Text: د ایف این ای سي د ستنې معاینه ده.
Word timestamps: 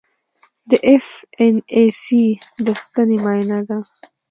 د 0.69 0.71
ایف 0.87 1.07
این 1.39 1.55
ای 1.75 1.85
سي 2.01 2.23
د 2.65 2.67
ستنې 2.81 3.17
معاینه 3.23 3.59
ده. 3.67 3.77